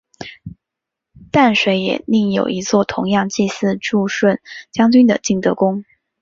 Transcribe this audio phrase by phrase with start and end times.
[1.31, 5.85] 淡水也另有一座同样祭祀助顺将军的晋德宫。